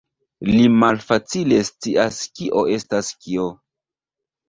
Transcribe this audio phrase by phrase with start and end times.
[0.51, 3.51] Li malfacile scias kio estas kio.